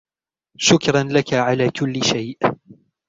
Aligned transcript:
شکراً 0.65 1.01
لك 1.15 1.29
علی 1.45 1.67
کل 1.77 1.93
شيء. 2.03 2.37